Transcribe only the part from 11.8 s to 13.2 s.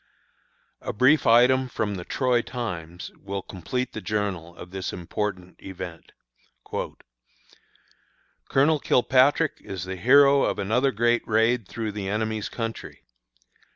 the enemy's country.